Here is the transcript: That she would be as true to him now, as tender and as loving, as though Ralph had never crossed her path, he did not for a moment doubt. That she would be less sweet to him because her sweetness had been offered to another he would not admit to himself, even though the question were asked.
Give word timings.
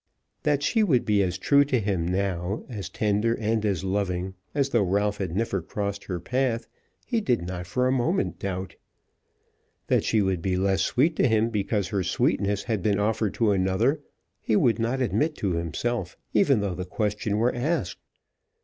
That 0.41 0.63
she 0.63 0.81
would 0.81 1.05
be 1.05 1.21
as 1.21 1.37
true 1.37 1.63
to 1.65 1.79
him 1.79 2.07
now, 2.07 2.65
as 2.67 2.89
tender 2.89 3.35
and 3.39 3.63
as 3.63 3.83
loving, 3.83 4.33
as 4.55 4.69
though 4.69 4.81
Ralph 4.81 5.19
had 5.19 5.35
never 5.35 5.61
crossed 5.61 6.05
her 6.05 6.19
path, 6.19 6.67
he 7.05 7.21
did 7.21 7.43
not 7.45 7.67
for 7.67 7.85
a 7.87 7.91
moment 7.91 8.39
doubt. 8.39 8.77
That 9.89 10.03
she 10.03 10.23
would 10.23 10.41
be 10.41 10.57
less 10.57 10.81
sweet 10.81 11.15
to 11.17 11.27
him 11.27 11.51
because 11.51 11.89
her 11.89 12.01
sweetness 12.01 12.63
had 12.63 12.81
been 12.81 12.97
offered 12.97 13.35
to 13.35 13.51
another 13.51 14.01
he 14.41 14.55
would 14.55 14.79
not 14.79 15.01
admit 15.01 15.35
to 15.35 15.51
himself, 15.51 16.17
even 16.33 16.61
though 16.61 16.73
the 16.73 16.83
question 16.85 17.37
were 17.37 17.53
asked. 17.53 17.99